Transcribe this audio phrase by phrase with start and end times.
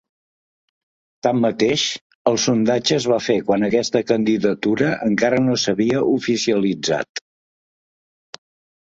[1.27, 1.83] Tanmateix,
[2.31, 7.27] el sondatge es va fer quan aquesta candidatura encara no s’havia oficialitzat.